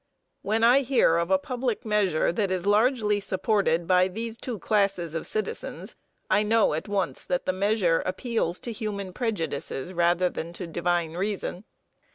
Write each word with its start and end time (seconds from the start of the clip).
When 0.41 0.63
I 0.63 0.79
hear 0.79 1.17
of 1.17 1.29
a 1.29 1.37
public 1.37 1.85
measure 1.85 2.31
that 2.33 2.49
is 2.49 2.65
largely 2.65 3.19
supported 3.19 3.85
by 3.85 4.07
these 4.07 4.35
two 4.39 4.57
classes 4.57 5.13
of 5.13 5.27
citizens, 5.27 5.95
I 6.27 6.41
know 6.41 6.73
at 6.73 6.87
once 6.87 7.23
that 7.25 7.45
the 7.45 7.53
measure 7.53 8.01
appeals 8.03 8.59
to 8.61 8.71
human 8.71 9.13
prejudices 9.13 9.93
rather 9.93 10.27
than 10.27 10.53
to 10.53 10.65
divine 10.65 11.13
reason. 11.13 11.65